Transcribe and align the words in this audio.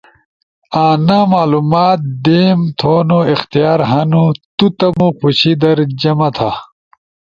انا 0.87 1.19
معلومات 1.33 1.99
دیم 2.25 2.59
تھونو 2.79 3.19
اختیار 3.33 3.79
ہنو۔ 3.91 4.25
تو 4.57 4.65
تمو 4.77 5.07
خوشی 5.19 5.53
در 5.61 5.77
جمع 6.01 6.29
تھا۔ 6.37 6.51